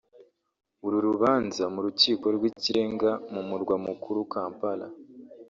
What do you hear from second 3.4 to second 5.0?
murwa mukuru Kampala